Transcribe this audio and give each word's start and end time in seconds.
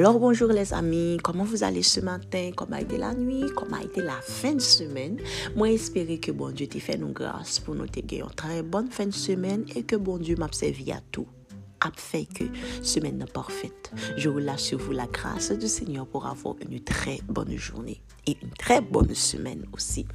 Alors 0.00 0.18
bonjour 0.18 0.48
les 0.48 0.72
amis, 0.72 1.18
comment 1.22 1.44
vous 1.44 1.62
allez 1.62 1.82
ce 1.82 2.00
matin? 2.00 2.52
Comment 2.56 2.76
a 2.76 2.80
été 2.80 2.96
la 2.96 3.12
nuit? 3.12 3.44
Comment 3.54 3.76
a 3.76 3.82
été 3.82 4.00
la 4.00 4.18
fin 4.22 4.54
de 4.54 4.58
semaine? 4.58 5.18
Moi 5.54 5.72
espérer 5.72 6.18
que 6.18 6.32
bon 6.32 6.48
Dieu 6.48 6.68
t'ait 6.68 6.80
fait 6.80 6.96
nous 6.96 7.12
grâce 7.12 7.58
pour 7.58 7.74
nous 7.74 7.86
te 7.86 8.00
une 8.00 8.24
très 8.34 8.62
bonne 8.62 8.90
fin 8.90 9.04
de 9.04 9.10
semaine 9.10 9.66
et 9.76 9.82
que 9.82 9.96
bon 9.96 10.16
Dieu 10.16 10.36
m'a 10.36 10.48
servi 10.52 10.90
à 10.90 11.02
tout. 11.12 11.26
A 11.82 11.90
fait 11.94 12.24
que 12.24 12.44
semaine 12.82 13.26
parfaite. 13.30 13.92
Je 14.16 14.30
relâche 14.30 14.62
sur 14.62 14.78
vous 14.78 14.92
la 14.92 15.06
grâce 15.06 15.52
du 15.52 15.68
Seigneur 15.68 16.06
pour 16.06 16.26
avoir 16.26 16.54
une 16.66 16.82
très 16.82 17.18
bonne 17.28 17.54
journée 17.58 18.00
et 18.26 18.38
une 18.42 18.52
très 18.58 18.80
bonne 18.80 19.14
semaine 19.14 19.66
aussi. 19.74 20.06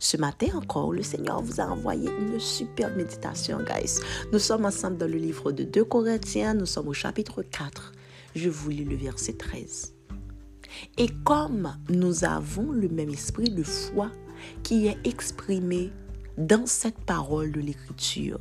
Ce 0.00 0.16
matin 0.16 0.48
encore, 0.56 0.92
le 0.92 1.04
Seigneur 1.04 1.40
vous 1.42 1.60
a 1.60 1.66
envoyé 1.66 2.10
une 2.10 2.40
super 2.40 2.92
méditation, 2.96 3.58
guys. 3.58 4.00
Nous 4.32 4.40
sommes 4.40 4.64
ensemble 4.64 4.96
dans 4.96 5.08
le 5.08 5.16
livre 5.16 5.52
de 5.52 5.62
2 5.62 5.84
Corinthiens, 5.84 6.54
nous 6.54 6.66
sommes 6.66 6.88
au 6.88 6.92
chapitre 6.92 7.44
4 7.44 7.92
je 8.34 8.48
vous 8.48 8.70
lis 8.70 8.84
le 8.84 8.96
verset 8.96 9.34
13. 9.34 9.94
Et 10.96 11.08
comme 11.24 11.74
nous 11.88 12.24
avons 12.24 12.72
le 12.72 12.88
même 12.88 13.10
esprit 13.10 13.50
de 13.50 13.62
foi 13.62 14.10
qui 14.62 14.86
est 14.86 14.98
exprimé 15.04 15.90
dans 16.36 16.66
cette 16.66 16.98
parole 17.00 17.52
de 17.52 17.60
l'Écriture, 17.60 18.40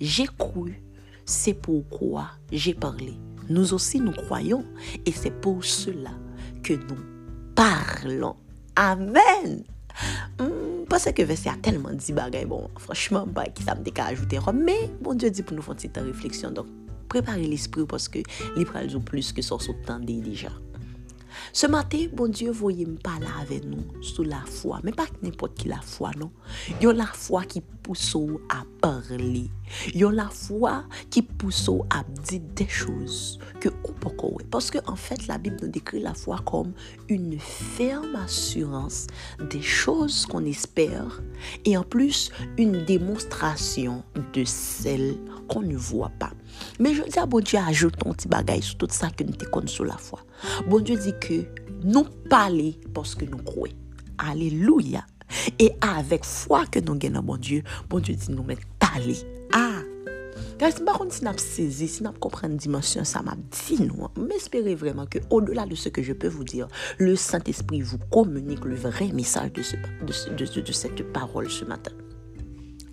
j'ai 0.00 0.26
cru, 0.26 0.82
c'est 1.24 1.54
pourquoi 1.54 2.30
j'ai 2.52 2.74
parlé. 2.74 3.14
Nous 3.48 3.72
aussi, 3.72 4.00
nous 4.00 4.12
croyons, 4.12 4.64
et 5.06 5.12
c'est 5.12 5.30
pour 5.30 5.64
cela 5.64 6.10
que 6.62 6.74
nous 6.74 6.98
parlons. 7.54 8.36
Amen. 8.76 9.64
Hmm, 10.38 10.84
parce 10.88 11.10
que 11.10 11.22
verset 11.22 11.48
a 11.48 11.56
tellement 11.56 11.92
dit 11.92 12.12
bagaille, 12.12 12.44
bon, 12.44 12.68
franchement, 12.78 13.26
bah, 13.26 13.46
qui 13.46 13.62
ça 13.62 13.74
me 13.74 13.82
qu'à 13.82 14.06
ajouter, 14.06 14.38
mais 14.54 14.90
bon 15.00 15.14
Dieu 15.14 15.30
dit 15.30 15.42
pour 15.42 15.56
nous 15.56 15.62
faire 15.62 15.72
une 15.72 15.76
petite 15.76 15.96
réflexion, 15.96 16.50
donc 16.50 16.66
Préparez 17.08 17.46
l'esprit 17.46 17.86
parce 17.86 18.08
que 18.08 18.18
les 18.56 18.96
ont 18.96 19.00
plus 19.00 19.32
que 19.32 19.42
ça 19.42 19.58
s'entendait 19.58 20.20
déjà. 20.20 20.50
Ce 21.52 21.66
matin, 21.66 22.06
bon 22.12 22.28
Dieu, 22.28 22.50
voyez 22.50 22.86
me 22.86 22.96
parler 22.96 23.26
avec 23.40 23.64
nous 23.64 23.84
sous 24.02 24.22
la 24.22 24.42
foi. 24.46 24.80
Mais 24.84 24.92
pas 24.92 25.06
n'importe 25.22 25.54
qui 25.54 25.68
la 25.68 25.80
foi, 25.80 26.10
non. 26.18 26.30
Il 26.80 26.84
y 26.84 26.86
a 26.86 26.92
la 26.92 27.06
foi 27.06 27.44
qui 27.44 27.62
pousse 27.82 28.16
à 28.50 28.64
parler. 28.80 29.50
Il 29.94 30.00
y 30.00 30.04
a 30.04 30.10
la 30.10 30.28
foi 30.28 30.84
qui 31.10 31.22
pousse 31.22 31.70
à 31.90 32.04
dire 32.28 32.42
des 32.54 32.68
choses 32.68 33.38
que 33.60 33.68
on 33.84 33.92
peut 33.92 34.44
Parce 34.50 34.70
que, 34.70 34.78
en 34.86 34.96
fait, 34.96 35.26
la 35.26 35.38
Bible 35.38 35.56
nous 35.62 35.68
décrit 35.68 36.00
la 36.00 36.14
foi 36.14 36.38
comme 36.44 36.72
une 37.08 37.38
ferme 37.38 38.14
assurance 38.16 39.06
des 39.50 39.62
choses 39.62 40.26
qu'on 40.26 40.44
espère 40.44 41.22
et 41.64 41.76
en 41.76 41.82
plus, 41.82 42.30
une 42.56 42.84
démonstration 42.84 44.02
de 44.32 44.44
celles 44.44 45.16
qu'on 45.48 45.62
ne 45.62 45.76
voit 45.76 46.12
pas. 46.18 46.32
Mais 46.78 46.94
je 46.94 47.02
dis 47.02 47.18
à 47.18 47.26
bon 47.26 47.40
Dieu, 47.40 47.58
ajoute 47.66 47.96
ton 47.96 48.12
petit 48.12 48.28
bagage 48.28 48.64
sur 48.64 48.78
tout 48.78 48.88
ça 48.90 49.10
que 49.10 49.24
nous 49.24 49.32
te 49.32 49.66
sous 49.66 49.84
la 49.84 49.96
foi. 49.96 50.20
Bon 50.68 50.80
Dieu 50.80 50.96
dit 50.96 51.14
que 51.20 51.44
nous 51.84 52.04
parlons 52.28 52.74
parce 52.94 53.14
que 53.14 53.24
nous 53.24 53.38
croyons. 53.38 53.76
Alléluia. 54.18 55.04
Et 55.58 55.72
avec 55.80 56.24
foi 56.24 56.66
que 56.66 56.80
nous 56.80 56.94
gagnons, 56.94 57.22
bon 57.22 57.36
Dieu, 57.36 57.62
bon 57.88 58.00
Dieu 58.00 58.14
dit 58.14 58.30
nous 58.30 58.42
mettre 58.42 58.62
parler. 58.78 59.16
Ah! 59.52 59.80
Guys, 60.58 60.82
par 60.84 60.98
contre, 60.98 61.14
si 61.14 61.24
nous 61.24 61.30
saisi, 61.36 61.86
si 61.86 62.02
nous 62.02 62.10
comprenons 62.12 62.54
la 62.54 62.58
dimension, 62.58 63.04
ça 63.04 63.22
m'a 63.22 63.36
dit 63.36 63.80
nous. 63.80 64.08
M'espérez 64.20 64.74
vraiment 64.74 65.06
que, 65.06 65.18
au-delà 65.30 65.66
de 65.66 65.76
ce 65.76 65.88
que 65.88 66.02
je 66.02 66.12
peux 66.12 66.26
vous 66.26 66.42
dire, 66.42 66.66
le 66.98 67.14
Saint-Esprit 67.14 67.80
vous 67.80 67.98
communique 68.10 68.64
le 68.64 68.74
vrai 68.74 69.12
message 69.12 69.52
de, 69.52 70.60
de 70.60 70.72
cette 70.72 71.12
parole 71.12 71.48
ce 71.48 71.64
matin. 71.64 71.92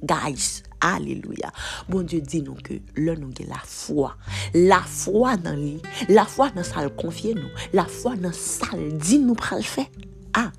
Guys, 0.03 0.61
alléluia. 0.81 1.51
Bon 1.89 2.01
Dieu 2.01 2.21
dit 2.21 2.41
nous 2.41 2.55
que 2.55 2.73
le 2.95 3.15
nous 3.15 3.31
la 3.47 3.59
foi. 3.63 4.15
La 4.53 4.81
foi 4.81 5.37
dans 5.37 5.55
lui, 5.55 5.81
la 6.09 6.25
foi 6.25 6.49
dans 6.51 6.63
ça 6.63 6.83
le 6.83 6.89
confier 6.89 7.33
nous, 7.33 7.49
la 7.73 7.85
foi 7.85 8.15
dans 8.15 8.31
ça 8.31 8.67
le 8.75 8.91
dit 8.91 9.19
nous 9.19 9.35
pral 9.35 9.63
faire. 9.63 9.85
Ah, 10.33 10.51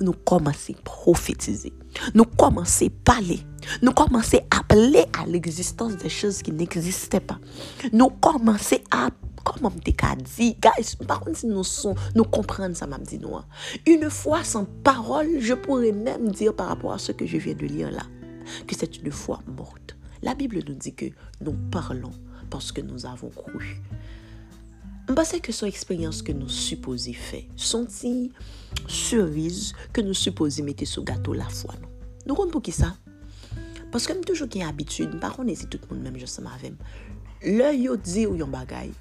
nous 0.00 0.12
commençons 0.12 0.72
à 0.72 0.82
prophétiser. 0.82 1.72
Nous 2.14 2.24
commençons 2.24 2.86
à 2.86 2.90
parler. 3.04 3.40
Nous 3.82 3.92
commençons 3.92 4.38
à 4.50 4.58
appeler 4.58 5.04
à 5.18 5.26
l'existence 5.26 5.96
des 5.96 6.08
choses 6.08 6.42
qui 6.42 6.52
n'existaient 6.52 7.20
pas. 7.20 7.38
Nous 7.92 8.08
commençons 8.08 8.78
à 8.90 9.10
comment 9.44 9.70
te 9.70 9.90
dit, 10.36 10.56
guys, 10.60 10.96
par 11.06 11.20
contre, 11.20 11.38
si 11.38 11.46
nous, 11.46 11.62
nous 12.14 12.24
comprenons 12.24 12.74
ça, 12.74 12.86
m'a 12.86 12.98
dit 12.98 13.18
nous. 13.18 13.36
Une 13.86 14.10
fois 14.10 14.44
sans 14.44 14.64
parole, 14.64 15.40
je 15.40 15.54
pourrais 15.54 15.92
même 15.92 16.30
dire 16.30 16.54
par 16.54 16.68
rapport 16.68 16.92
à 16.92 16.98
ce 16.98 17.12
que 17.12 17.26
je 17.26 17.36
viens 17.38 17.54
de 17.54 17.66
lire 17.66 17.90
là 17.90 18.02
que 18.66 18.76
c'est 18.76 18.98
une 18.98 19.10
foi 19.10 19.40
morte. 19.46 19.96
La 20.22 20.34
Bible 20.34 20.62
nous 20.66 20.74
dit 20.74 20.94
que 20.94 21.06
nous 21.40 21.56
parlons 21.70 22.12
parce 22.50 22.72
que 22.72 22.80
nous 22.80 23.06
avons 23.06 23.30
cru. 23.30 23.80
Mpase 25.10 25.40
ke 25.42 25.50
son 25.50 25.66
eksperyans 25.66 26.20
ke 26.22 26.30
nou 26.36 26.46
supposi 26.52 27.16
fe, 27.18 27.40
son 27.58 27.88
ti 27.90 28.30
suriz 28.86 29.72
ke 29.90 30.04
nou 30.06 30.14
supposi 30.14 30.62
mette 30.62 30.86
sou 30.86 31.02
gato 31.06 31.34
la 31.34 31.48
fwa 31.50 31.74
non? 31.80 31.88
nou. 31.88 32.10
Nou 32.28 32.38
kon 32.38 32.52
pou 32.52 32.62
ki 32.62 32.70
sa? 32.74 32.92
Paske 33.90 34.14
m 34.14 34.20
toujou 34.22 34.46
ki 34.46 34.62
abitud, 34.62 35.10
m 35.10 35.18
pa 35.18 35.32
kon 35.34 35.50
esi 35.50 35.66
tout 35.66 35.82
moun 35.90 36.04
menm 36.04 36.20
jose 36.20 36.44
ma 36.44 36.54
vem. 36.62 36.76
Le 37.42 37.72
yo 37.74 37.96
di 37.98 38.28
ou 38.28 38.38
yon 38.38 38.54
bagay, 38.54 38.92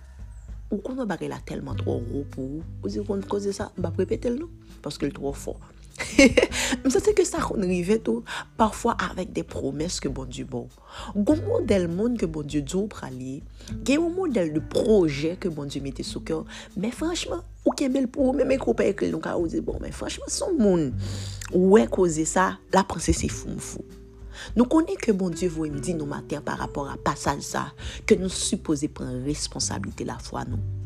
ou 0.71 0.81
kon 0.81 0.97
yon 0.97 1.11
bagay 1.11 1.29
la 1.29 1.38
telman 1.45 1.77
tro 1.77 1.99
ro 1.99 2.23
pou 2.33 2.57
ou, 2.57 2.65
ou 2.81 2.89
di 2.89 3.05
kon 3.05 3.21
koze 3.29 3.53
sa, 3.53 3.69
m 3.77 3.85
pa 3.85 3.93
prepetel 3.93 4.39
nou, 4.39 4.49
paske 4.81 5.05
l 5.05 5.13
tro 5.13 5.35
fwa. 5.38 5.59
Mse 6.83 7.01
se 7.03 7.13
ke 7.17 7.25
sa 7.27 7.41
kon 7.43 7.63
rive 7.67 7.99
tou 8.05 8.23
Parfwa 8.59 8.95
avèk 9.09 9.33
de 9.35 9.43
promes 9.47 9.99
ke 10.03 10.11
bon 10.13 10.29
di 10.29 10.45
bon. 10.47 10.67
Gon 11.15 11.41
model 11.47 11.87
moun 11.91 12.17
ke 12.19 12.29
bon 12.29 12.47
di 12.47 12.61
djou 12.63 12.87
pralye 12.91 13.39
Gen 13.85 13.99
yon 13.99 14.15
model 14.15 14.53
de 14.55 14.63
proje 14.73 15.35
ke 15.41 15.51
bon 15.53 15.69
di 15.69 15.83
mette 15.83 16.05
sou 16.07 16.23
kyo 16.25 16.43
Men 16.75 16.93
franchman, 16.95 17.43
ou 17.65 17.75
kemel 17.77 18.09
pou 18.11 18.33
Mè 18.35 18.47
mè 18.47 18.59
kope 18.61 18.88
ek 18.89 19.05
lè 19.05 19.11
nou 19.13 19.23
ka 19.23 19.35
ou 19.39 19.49
di 19.51 19.61
bon 19.65 19.79
Men 19.83 19.95
franchman, 19.95 20.31
son 20.33 20.57
moun 20.59 20.89
Ouè 21.53 21.85
koze 21.91 22.27
sa, 22.29 22.53
la 22.75 22.85
pranse 22.88 23.15
se 23.15 23.31
foun 23.31 23.59
foun 23.59 23.97
Nou 24.55 24.69
konen 24.71 24.95
ke 24.99 25.11
bon 25.15 25.33
die 25.35 25.49
vou 25.51 25.67
em 25.67 25.79
di 25.83 25.97
nou 25.97 26.09
mater 26.09 26.43
Par 26.45 26.61
rapport 26.63 26.89
a 26.91 26.99
pasal 27.01 27.43
sa 27.45 27.69
Ke 28.07 28.19
nou 28.19 28.31
suppose 28.31 28.88
pren 28.93 29.23
responsabilite 29.27 30.07
la 30.07 30.19
fwa 30.23 30.47
nou 30.47 30.79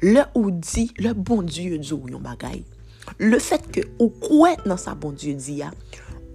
Le 0.00 0.24
ou 0.34 0.50
di, 0.50 0.90
le 1.00 1.12
bon 1.14 1.44
die 1.46 1.76
djou 1.80 2.08
yon 2.10 2.24
bagay. 2.24 2.62
Le 3.22 3.38
fet 3.42 3.64
ke 3.72 3.86
ou 3.98 4.10
kwen 4.22 4.60
nan 4.68 4.80
sa 4.80 4.96
bon 4.98 5.14
Diyo 5.16 5.36
di 5.40 5.60
ya, 5.62 5.70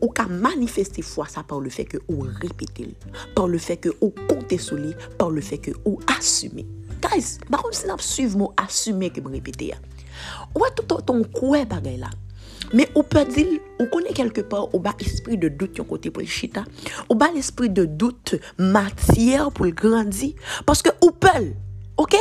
ou 0.01 0.09
ka 0.15 0.25
manifeste 0.27 1.03
fwa 1.05 1.27
sa 1.29 1.43
par 1.47 1.61
le 1.61 1.69
fe 1.73 1.85
ke 1.87 2.01
ou 2.09 2.25
repete 2.41 2.87
li, 2.87 2.95
par 3.37 3.47
le 3.51 3.61
fe 3.61 3.77
ke 3.79 3.93
ou 3.99 4.09
konte 4.25 4.57
sou 4.61 4.79
li, 4.81 4.95
par 5.19 5.29
le 5.33 5.43
fe 5.45 5.59
ke 5.61 5.75
ou 5.85 5.99
asume. 6.17 6.65
Guys, 7.01 7.37
bakon 7.49 7.73
si 7.75 7.87
nap 7.89 8.01
suiv 8.05 8.35
mou 8.37 8.55
asume 8.61 9.11
ke 9.13 9.21
m 9.21 9.29
repete 9.35 9.71
ya. 9.71 9.79
Ou 10.55 10.65
a 10.65 10.71
touton 10.73 11.05
ton 11.05 11.23
kwe 11.37 11.63
bagay 11.69 11.99
la, 12.01 12.09
me 12.73 12.87
ou 12.95 13.05
pe 13.05 13.23
dil, 13.29 13.59
ou 13.77 13.87
konen 13.93 14.15
kelke 14.17 14.43
par, 14.49 14.67
ou 14.73 14.81
ba 14.81 14.95
espri 15.03 15.37
de 15.39 15.51
dout 15.53 15.77
yon 15.77 15.87
kote 15.89 16.11
pou 16.13 16.25
l 16.25 16.29
chita, 16.29 16.65
ou 17.07 17.17
ba 17.19 17.29
l 17.31 17.39
espri 17.41 17.69
de 17.69 17.85
dout 17.85 18.35
matyere 18.57 19.51
pou 19.53 19.69
l 19.69 19.75
grandi, 19.77 20.33
paske 20.65 20.93
ou 20.99 21.13
pel, 21.13 21.51
Ok, 22.01 22.17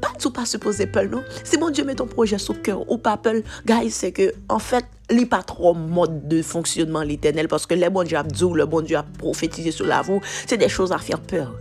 pas 0.00 0.12
tout 0.16 0.30
pas 0.30 0.46
supposé 0.46 0.86
peur 0.86 1.06
non? 1.10 1.24
Si 1.42 1.58
mon 1.58 1.68
Dieu 1.68 1.82
met 1.82 1.96
ton 1.96 2.06
projet 2.06 2.38
sous 2.38 2.54
cœur 2.54 2.88
ou 2.88 2.98
pas 2.98 3.16
peur, 3.16 3.34
guys, 3.66 3.90
c'est 3.90 4.12
que 4.12 4.32
en 4.48 4.60
fait, 4.60 4.84
il 5.10 5.28
pas 5.28 5.42
trop 5.42 5.74
mode 5.74 6.28
de 6.28 6.40
fonctionnement 6.40 7.02
l'éternel 7.02 7.48
parce 7.48 7.66
que 7.66 7.74
le 7.74 7.90
bon 7.90 8.04
Dieu 8.04 8.16
a 8.16 8.22
dit, 8.22 8.44
le 8.54 8.64
bon 8.64 8.80
Dieu 8.80 8.96
a 8.96 9.02
prophétisé 9.02 9.72
sur 9.72 9.86
la 9.86 10.02
vous, 10.02 10.20
c'est 10.46 10.56
des 10.56 10.68
choses 10.68 10.92
à 10.92 10.98
faire 10.98 11.20
peur. 11.20 11.52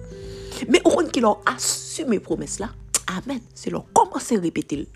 Mais 0.69 0.81
au 0.85 0.91
moment 0.91 1.07
qu'ils 1.07 1.25
ont 1.25 1.39
assumé 1.47 2.19
promesse 2.19 2.59
là, 2.59 2.69
Amen. 3.07 3.39
C'est 3.56 3.72
leur 3.72 3.85
commencer 3.91 4.38
à 4.38 4.39
répéter. 4.39 4.88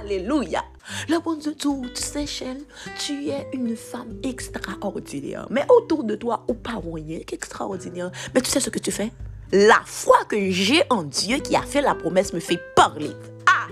Alléluia. 0.00 0.62
Le 1.08 1.18
bon 1.18 1.34
Dieu 1.34 1.52
dit, 1.52 1.92
tu 1.94 2.02
sais, 2.02 2.26
Shell, 2.26 2.58
tu 2.96 3.28
es 3.28 3.48
une 3.52 3.76
femme 3.76 4.16
extraordinaire. 4.22 5.46
Mais 5.50 5.66
autour 5.68 6.04
de 6.04 6.14
toi, 6.14 6.44
ou 6.48 6.54
pas 6.54 6.80
rien 6.82 7.18
extraordinaire. 7.30 8.12
Mais 8.34 8.40
tu 8.40 8.50
sais 8.50 8.60
ce 8.60 8.70
que 8.70 8.78
tu 8.78 8.92
fais? 8.92 9.12
La 9.52 9.80
foi 9.84 10.18
que 10.28 10.50
j'ai 10.50 10.82
en 10.90 11.02
Dieu 11.02 11.38
qui 11.38 11.56
a 11.56 11.62
fait 11.62 11.80
la 11.80 11.96
promesse 11.96 12.32
me 12.32 12.40
fait 12.40 12.60
parler. 12.76 13.10
Ah! 13.46 13.66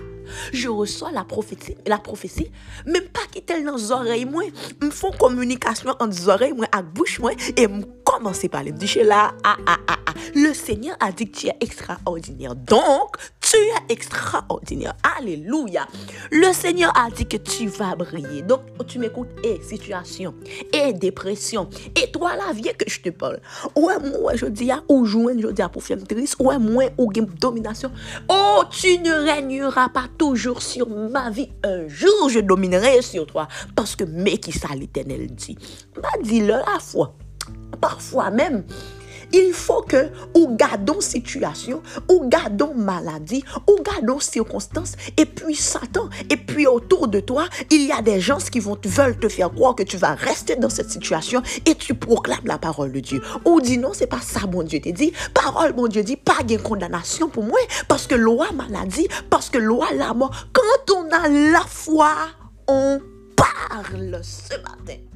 Je 0.51 0.67
reçois 0.67 1.11
la 1.11 1.23
prophétie, 1.23 1.75
la 1.87 1.97
prophétie, 1.97 2.51
même 2.85 3.07
pas 3.07 3.21
qui 3.31 3.41
tel 3.41 3.63
dans 3.63 3.75
les 3.77 3.91
oreilles, 3.91 4.25
moi, 4.25 4.43
me 4.81 4.89
font 4.89 5.11
communication 5.11 5.91
entre 5.99 6.17
les 6.17 6.29
oreilles, 6.29 6.53
moi, 6.53 6.65
à 6.71 6.81
bouche, 6.81 7.19
moi, 7.19 7.31
et 7.55 7.67
me 7.67 7.83
commencer 8.19 8.47
à 8.47 8.49
parler. 8.49 8.71
Me 8.71 8.77
dit, 8.77 8.93
là, 9.03 9.31
ah, 9.43 9.57
ah, 9.65 9.77
ah, 9.87 9.95
ah. 10.05 10.13
Le 10.35 10.53
Seigneur 10.53 10.95
a 10.99 11.11
dit 11.11 11.29
que 11.29 11.37
tu 11.37 11.47
es 11.47 11.55
extraordinaire. 11.61 12.55
Donc, 12.55 13.15
tu 13.39 13.57
es 13.57 13.93
extraordinaire. 13.93 14.93
Alléluia. 15.17 15.87
Le 16.31 16.53
Seigneur 16.53 16.91
a 16.95 17.09
dit 17.09 17.25
que 17.25 17.37
tu 17.37 17.67
vas 17.67 17.95
briller. 17.95 18.41
Donc, 18.41 18.61
tu 18.87 18.99
m'écoutes, 18.99 19.29
et 19.43 19.61
situation, 19.61 20.33
et 20.73 20.93
dépression, 20.93 21.69
et 21.95 22.11
toi, 22.11 22.31
la 22.35 22.53
vie 22.53 22.63
que 22.77 22.89
je 22.89 23.01
te 23.01 23.09
parle. 23.09 23.39
Ouais, 23.75 23.97
moi, 23.99 24.35
je 24.35 24.45
dis 24.45 24.69
ou 24.87 25.05
joindre, 25.05 25.41
je 25.41 25.47
dis 25.47 25.61
à 25.61 25.69
pour 25.69 25.83
faire 25.83 26.03
triste, 26.03 26.35
ouais, 26.39 26.59
moi, 26.59 26.85
ou 26.97 27.11
domination. 27.11 27.91
Oh, 28.27 28.63
tu 28.69 28.99
ne 28.99 29.11
régneras 29.11 29.89
pas 29.89 30.05
toujours 30.17 30.61
sur 30.61 30.89
ma 30.89 31.29
vie. 31.29 31.49
Un 31.63 31.87
jour, 31.87 32.29
je 32.29 32.39
dominerai 32.39 33.01
sur 33.01 33.25
toi. 33.25 33.47
Parce 33.75 33.95
que, 33.95 34.03
mais 34.03 34.37
qui 34.37 34.51
ça, 34.51 34.69
l'éternel 34.75 35.27
dit? 35.33 35.57
Bah, 35.95 36.09
dis-le 36.21 36.47
la 36.47 36.79
foi. 36.79 37.15
Parfois 37.79 38.29
même, 38.29 38.63
il 39.31 39.53
faut 39.53 39.81
que 39.81 40.09
ou 40.35 40.55
gardons 40.55 41.01
situation, 41.01 41.81
ou 42.09 42.27
gardons 42.27 42.73
maladie, 42.73 43.43
ou 43.67 43.75
gardons 43.83 44.19
circonstances, 44.19 44.93
et 45.17 45.25
puis 45.25 45.55
Satan, 45.55 46.09
et 46.29 46.37
puis 46.37 46.67
autour 46.67 47.07
de 47.07 47.19
toi, 47.19 47.45
il 47.69 47.85
y 47.85 47.91
a 47.91 48.01
des 48.01 48.19
gens 48.19 48.37
qui 48.37 48.59
vont 48.59 48.77
veulent 48.85 49.19
te 49.19 49.29
faire 49.29 49.51
croire 49.51 49.75
que 49.75 49.83
tu 49.83 49.97
vas 49.97 50.15
rester 50.15 50.55
dans 50.55 50.69
cette 50.69 50.89
situation 50.89 51.41
et 51.65 51.75
tu 51.75 51.93
proclames 51.93 52.45
la 52.45 52.57
parole 52.57 52.91
de 52.91 52.99
Dieu. 52.99 53.21
Ou 53.45 53.61
dis 53.61 53.77
non, 53.77 53.93
c'est 53.93 54.07
pas 54.07 54.21
ça, 54.21 54.41
mon 54.47 54.63
Dieu 54.63 54.79
te 54.79 54.89
dit. 54.89 55.13
Parole, 55.33 55.75
mon 55.75 55.87
Dieu 55.87 56.03
dit, 56.03 56.15
pas 56.15 56.43
de 56.43 56.57
condamnation 56.57 57.29
pour 57.29 57.43
moi, 57.43 57.59
parce 57.87 58.07
que 58.07 58.15
loi 58.15 58.51
maladie, 58.53 59.07
parce 59.29 59.49
que 59.49 59.57
loi 59.57 59.87
la 59.95 60.13
mort. 60.13 60.47
Quand 60.53 60.95
on 60.95 61.09
a 61.11 61.27
la 61.27 61.61
foi, 61.67 62.13
on 62.67 62.99
parle 63.35 64.21
ce 64.23 64.55
matin. 64.55 65.08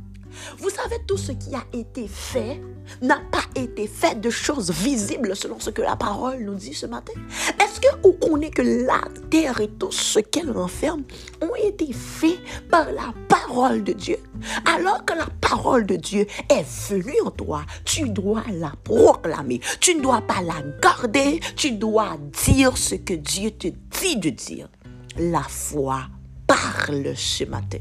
Vous 0.57 0.69
savez, 0.69 0.97
tout 1.07 1.17
ce 1.17 1.31
qui 1.31 1.53
a 1.55 1.63
été 1.73 2.07
fait 2.07 2.61
n'a 3.01 3.19
pas 3.31 3.43
été 3.55 3.87
fait 3.87 4.19
de 4.19 4.29
choses 4.29 4.71
visibles 4.71 5.35
selon 5.35 5.59
ce 5.59 5.69
que 5.69 5.81
la 5.81 5.95
parole 5.95 6.39
nous 6.39 6.55
dit 6.55 6.73
ce 6.73 6.85
matin. 6.85 7.13
Est-ce 7.61 7.79
que 7.79 7.87
vous 8.03 8.13
connaissez 8.13 8.51
que 8.51 8.61
la 8.61 9.01
terre 9.29 9.61
et 9.61 9.69
tout 9.69 9.91
ce 9.91 10.19
qu'elle 10.19 10.51
renferme 10.51 11.03
ont 11.41 11.55
été 11.55 11.91
faits 11.93 12.39
par 12.69 12.91
la 12.91 13.13
parole 13.27 13.83
de 13.83 13.93
Dieu? 13.93 14.17
Alors 14.65 15.05
que 15.05 15.13
la 15.13 15.27
parole 15.41 15.85
de 15.85 15.95
Dieu 15.95 16.27
est 16.49 16.65
venue 16.89 17.21
en 17.25 17.31
toi, 17.31 17.63
tu 17.85 18.09
dois 18.09 18.43
la 18.51 18.73
proclamer. 18.83 19.61
Tu 19.79 19.95
ne 19.95 20.01
dois 20.01 20.21
pas 20.21 20.41
la 20.41 20.61
garder, 20.81 21.39
tu 21.55 21.71
dois 21.71 22.17
dire 22.45 22.77
ce 22.77 22.95
que 22.95 23.13
Dieu 23.13 23.51
te 23.51 23.67
dit 23.67 24.17
de 24.17 24.29
dire. 24.29 24.67
La 25.17 25.43
foi 25.43 26.01
parle 26.47 27.15
ce 27.15 27.43
matin. 27.45 27.79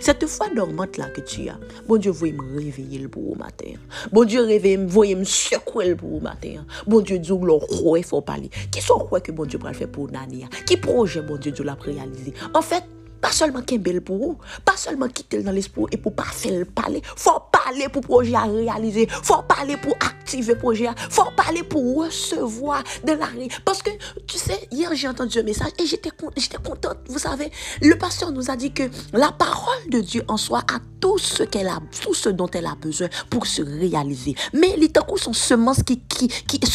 Cette 0.00 0.26
foi 0.26 0.48
dormante 0.54 0.96
là 0.96 1.06
que 1.06 1.20
tu 1.20 1.48
as, 1.48 1.58
bon 1.86 1.96
Dieu, 1.96 2.10
voyez 2.10 2.32
me 2.32 2.56
réveiller 2.56 3.06
pour 3.08 3.32
au 3.32 3.34
matin. 3.34 3.72
Bon 4.12 4.24
Dieu, 4.24 4.42
réveille, 4.42 4.78
voyez 4.86 5.14
me 5.14 5.24
secouer 5.24 5.94
pour 5.94 6.14
au 6.14 6.20
matin. 6.20 6.64
Bon 6.86 7.00
Dieu, 7.00 7.18
dit 7.18 7.30
le 7.30 7.96
il 7.98 8.04
faut 8.04 8.20
parler. 8.20 8.50
Qui 8.70 8.80
sont 8.80 8.98
quoi 8.98 9.20
que 9.20 9.32
bon 9.32 9.44
Dieu 9.44 9.58
le 9.62 9.72
faire 9.72 9.88
pour 9.88 10.10
Nania? 10.10 10.46
Qui 10.66 10.76
projet 10.76 11.22
bon 11.22 11.36
Dieu 11.36 11.52
Dieu 11.52 11.64
l'a 11.64 11.74
réalisé? 11.74 12.32
En 12.54 12.62
fait, 12.62 12.84
pas 13.24 13.32
seulement 13.32 13.62
qu'un 13.62 13.78
bel 13.78 14.02
pour 14.02 14.36
pas 14.66 14.76
seulement 14.76 15.08
quitter 15.08 15.42
dans 15.42 15.50
l'esprit 15.50 15.84
et 15.92 15.96
pour 15.96 16.14
pas 16.14 16.24
faire 16.24 16.66
parler. 16.74 17.00
Faut 17.16 17.40
parler 17.50 17.88
pour 17.88 18.02
projet 18.02 18.34
à 18.34 18.42
réaliser. 18.42 19.08
Faut 19.08 19.42
parler 19.48 19.78
pour 19.78 19.94
activer 19.94 20.52
le 20.52 20.58
projet. 20.58 20.88
Faut 21.08 21.30
parler 21.34 21.62
pour 21.62 22.04
recevoir 22.04 22.82
de 23.02 23.12
la 23.12 23.28
Parce 23.64 23.82
que, 23.82 23.88
tu 24.26 24.36
sais, 24.36 24.68
hier 24.70 24.94
j'ai 24.94 25.08
entendu 25.08 25.38
un 25.38 25.42
message 25.42 25.72
et 25.78 25.86
j'étais 25.86 26.10
contente. 26.10 26.98
Vous 27.08 27.18
savez, 27.18 27.50
le 27.80 27.96
pasteur 27.96 28.30
nous 28.30 28.50
a 28.50 28.56
dit 28.56 28.72
que 28.72 28.82
la 29.14 29.32
parole 29.32 29.88
de 29.88 30.00
Dieu 30.00 30.22
en 30.28 30.36
soi 30.36 30.58
a 30.58 30.78
tout 31.00 31.16
ce 31.16 31.44
qu'elle 31.44 31.68
a, 31.68 31.78
tout 32.02 32.12
ce 32.12 32.28
dont 32.28 32.50
elle 32.52 32.66
a 32.66 32.74
besoin 32.74 33.08
pour 33.30 33.46
se 33.46 33.62
réaliser. 33.62 34.34
Mais 34.52 34.76
les 34.76 34.90
temps 34.90 35.06
sont 35.16 35.32
semences 35.32 35.82
qui, 35.82 36.00
qui, 36.00 36.28
qui 36.28 36.56
est 36.56 36.74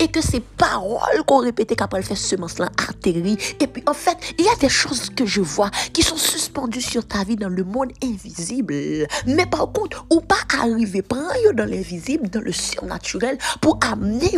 et 0.00 0.08
que 0.08 0.20
ces 0.22 0.40
paroles 0.40 1.22
qu'on 1.26 1.38
répétait 1.38 1.76
qu'après 1.76 1.98
elle 1.98 2.04
fait 2.04 2.14
semence 2.14 2.58
là 2.58 2.70
atterrit. 2.88 3.36
Et 3.60 3.66
puis, 3.66 3.82
en 3.86 3.94
fait, 3.94 4.16
il 4.38 4.44
y 4.44 4.48
a 4.48 4.56
des 4.56 4.68
choses 4.68 5.10
que 5.10 5.26
je 5.26 5.41
vois 5.42 5.70
qui 5.92 6.02
sont 6.02 6.16
suspendus 6.16 6.80
sur 6.80 7.06
ta 7.06 7.24
vie 7.24 7.36
dans 7.36 7.48
le 7.48 7.64
monde 7.64 7.92
invisible. 8.02 8.74
Mais 9.26 9.46
par 9.46 9.72
contre, 9.72 10.06
ou 10.10 10.20
pas 10.20 10.36
arriver, 10.58 11.02
prendre 11.02 11.52
dans 11.54 11.68
l'invisible, 11.68 12.28
dans 12.28 12.40
le 12.40 12.52
surnaturel, 12.52 13.38
pour 13.60 13.78
amener 13.82 14.32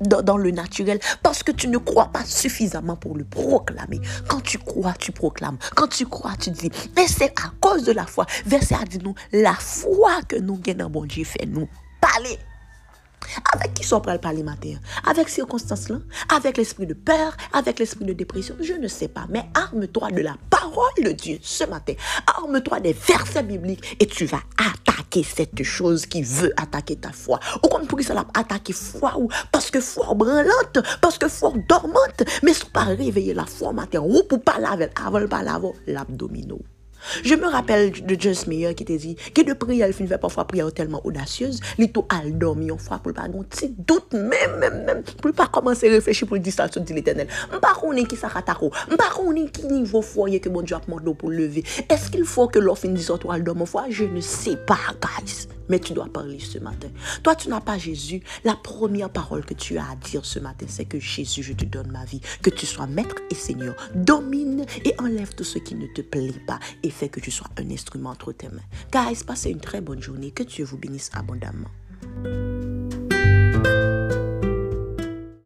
dans, 0.00 0.22
dans 0.22 0.36
le 0.36 0.50
naturel, 0.50 0.98
parce 1.22 1.42
que 1.42 1.52
tu 1.52 1.68
ne 1.68 1.78
crois 1.78 2.06
pas 2.06 2.24
suffisamment 2.24 2.96
pour 2.96 3.16
le 3.16 3.24
proclamer. 3.24 4.00
Quand 4.28 4.40
tu 4.40 4.58
crois, 4.58 4.94
tu 4.98 5.12
proclames. 5.12 5.58
Quand 5.74 5.88
tu 5.88 6.06
crois, 6.06 6.32
tu 6.38 6.50
dis. 6.50 6.70
Et 6.96 7.08
c'est 7.08 7.32
à 7.40 7.52
cause 7.60 7.84
de 7.84 7.92
la 7.92 8.06
foi. 8.06 8.26
Verset 8.46 8.74
a 8.74 8.84
dit 8.84 8.98
nous, 8.98 9.14
la 9.32 9.54
foi 9.54 10.22
que 10.28 10.36
nous 10.36 10.56
gagnons, 10.56 10.90
bon 10.90 11.04
Dieu, 11.04 11.24
fait 11.24 11.46
nous 11.46 11.68
parler. 12.00 12.38
Avec 13.52 13.74
qui 13.74 13.84
sont 13.84 14.06
à 14.08 14.18
parler 14.18 14.42
matin? 14.42 14.74
Avec 15.08 15.28
circonstances 15.28 15.88
là? 15.88 15.98
Avec 16.34 16.56
l'esprit 16.56 16.86
de 16.86 16.94
peur? 16.94 17.36
Avec 17.52 17.78
l'esprit 17.78 18.04
de 18.04 18.12
dépression? 18.12 18.54
Je 18.60 18.74
ne 18.74 18.88
sais 18.88 19.08
pas. 19.08 19.26
Mais 19.28 19.44
arme-toi 19.54 20.10
de 20.10 20.20
la 20.20 20.36
parole 20.50 21.04
de 21.04 21.12
Dieu 21.12 21.38
ce 21.42 21.64
matin. 21.64 21.94
Arme-toi 22.26 22.80
des 22.80 22.92
versets 22.92 23.42
bibliques 23.42 23.96
et 24.00 24.06
tu 24.06 24.26
vas 24.26 24.42
attaquer 24.58 25.22
cette 25.22 25.62
chose 25.62 26.06
qui 26.06 26.22
veut 26.22 26.52
attaquer 26.56 26.96
ta 26.96 27.12
foi. 27.12 27.40
Au 27.62 27.68
contraire, 27.68 27.88
pour 27.88 28.00
ça 28.00 28.24
attaquer 28.34 28.72
foi 28.72 29.18
ou? 29.18 29.28
Parce 29.50 29.70
que 29.70 29.80
foi 29.80 30.14
branlante, 30.14 30.78
parce 31.00 31.18
que 31.18 31.28
foi 31.28 31.52
dormante, 31.68 32.24
mais 32.42 32.54
sans 32.54 32.68
pas 32.68 32.84
réveiller 32.84 33.34
la 33.34 33.46
foi 33.46 33.72
matin 33.72 34.00
ou 34.00 34.22
pour 34.22 34.42
pas 34.42 34.58
laver 34.58 34.88
avant 34.96 35.26
pas 35.26 35.42
laver 35.42 35.72
l'abdominaux. 35.86 36.62
Je 37.24 37.34
me 37.34 37.46
rappelle 37.46 37.90
de 37.90 38.20
Just 38.20 38.46
Meyer 38.46 38.74
qui 38.74 38.84
te 38.84 38.92
dit 38.92 39.16
que 39.34 39.42
de 39.42 39.52
prière, 39.52 39.86
elle 39.86 39.92
fait 39.92 40.06
parfois 40.18 40.46
prière 40.46 40.72
tellement 40.72 41.00
audacieuse, 41.04 41.60
il 41.78 41.90
tout 41.90 42.04
al 42.08 42.38
dormi 42.38 42.68
une 42.68 42.78
fois 42.78 42.98
pour 42.98 43.12
pas 43.12 43.22
un 43.22 43.42
petit 43.42 43.74
doute 43.76 44.12
même 44.12 44.58
même 44.58 44.84
même 44.84 45.02
pour 45.02 45.32
pas 45.32 45.46
commencer 45.46 45.88
à 45.88 45.92
réfléchir 45.92 46.28
pour 46.28 46.38
dire 46.38 46.52
ça 46.52 46.68
de 46.68 46.94
l'éternel. 46.94 47.28
M'pa 47.52 47.74
connait 47.80 48.04
qui 48.04 48.16
ça 48.16 48.28
katako, 48.28 48.70
m'pa 48.90 49.10
connait 49.14 49.50
qui 49.50 49.66
niveau 49.66 50.02
foyer 50.02 50.40
que 50.40 50.48
bon 50.48 50.62
Dieu 50.62 50.76
a 50.76 50.80
demandé 50.80 51.14
pour 51.14 51.30
lever. 51.30 51.64
Est-ce 51.88 52.10
qu'il 52.10 52.24
faut 52.24 52.48
que 52.48 52.58
l'offre 52.58 52.86
dise 52.88 53.12
toi 53.20 53.34
al 53.34 53.44
dormi 53.44 53.66
fois? 53.66 53.86
Je 53.88 54.04
ne 54.04 54.20
sais 54.20 54.56
pas 54.56 54.78
guys. 55.00 55.48
Mais 55.68 55.78
tu 55.78 55.92
dois 55.92 56.06
parler 56.06 56.38
ce 56.38 56.58
matin. 56.58 56.88
Toi, 57.22 57.34
tu 57.34 57.48
n'as 57.48 57.60
pas 57.60 57.78
Jésus. 57.78 58.22
La 58.44 58.56
première 58.56 59.10
parole 59.10 59.44
que 59.44 59.54
tu 59.54 59.78
as 59.78 59.90
à 59.90 59.96
dire 59.96 60.24
ce 60.24 60.38
matin, 60.38 60.66
c'est 60.68 60.84
que 60.84 60.98
Jésus, 60.98 61.42
je 61.42 61.52
te 61.52 61.64
donne 61.64 61.90
ma 61.90 62.04
vie. 62.04 62.20
Que 62.42 62.50
tu 62.50 62.66
sois 62.66 62.86
maître 62.86 63.16
et 63.30 63.34
Seigneur. 63.34 63.74
Domine 63.94 64.64
et 64.84 64.94
enlève 64.98 65.34
tout 65.34 65.44
ce 65.44 65.58
qui 65.58 65.74
ne 65.74 65.86
te 65.86 66.00
plaît 66.00 66.32
pas 66.46 66.58
et 66.82 66.90
fais 66.90 67.08
que 67.08 67.20
tu 67.20 67.30
sois 67.30 67.48
un 67.58 67.70
instrument 67.70 68.10
entre 68.10 68.32
tes 68.32 68.48
mains. 68.48 68.62
Guys, 68.92 69.24
passez 69.24 69.50
une 69.50 69.60
très 69.60 69.80
bonne 69.80 70.02
journée. 70.02 70.30
Que 70.30 70.42
Dieu 70.42 70.64
vous 70.64 70.78
bénisse 70.78 71.10
abondamment. 71.14 71.68